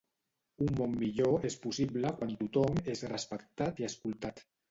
Un 0.67 0.69
món 0.79 0.95
millor 1.01 1.45
és 1.49 1.57
possible 1.65 2.13
quan 2.21 2.33
tothom 2.57 2.81
és 2.95 3.05
respectat 3.13 3.85
i 3.85 3.89
escoltat. 3.91 4.45